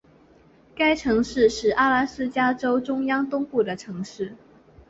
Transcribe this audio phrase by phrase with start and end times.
[0.75, 4.35] 该城市是阿拉斯加州中央东部的城市。